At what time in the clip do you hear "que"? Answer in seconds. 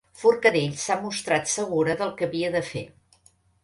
2.19-2.31